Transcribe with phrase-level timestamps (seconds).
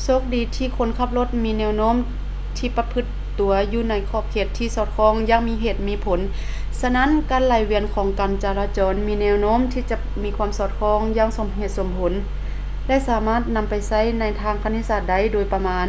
[0.00, 1.96] ໂຊກດີທີ່ຄົນຂັບລົດມີແນວໂນ້ມ
[2.58, 3.04] ທີ່ປະພຶດ
[3.40, 6.20] ຕົວຢູ່ໃນຂອບເຂດທີ່ສອດຄ່ອງຢ່າງມີເຫດມີຜົນ
[6.80, 12.12] ສະນັ້ນ ການໄຫຼວຽນຂອງການຈະລາຈອນມີແນວໂນ້ມທີ່ຈະມີຄວາມສອດຄ່ອງຢ່າງສົມເຫດສົມຜົນ
[12.86, 15.88] ແລະ ສາມາດນໍາໄປໃຊ້ໃນທາງຄະນິດສາດໄດ້ໂດຍປະມານ